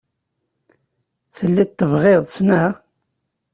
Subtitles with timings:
[1.35, 2.73] Telliḍ tebɣiḍ-tt, naɣ?